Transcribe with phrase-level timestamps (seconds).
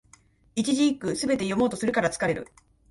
[0.55, 2.47] 一字一句、すべて読もうとするから疲れる